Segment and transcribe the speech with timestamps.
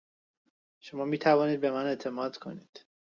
[0.79, 2.85] شما می توانید به من اعتماد کنید.